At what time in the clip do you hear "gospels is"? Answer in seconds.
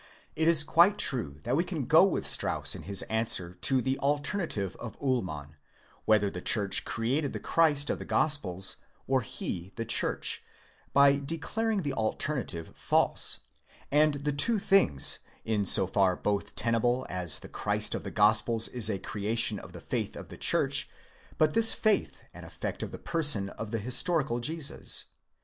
18.09-18.89